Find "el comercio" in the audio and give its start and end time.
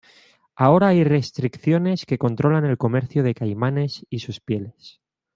2.65-3.21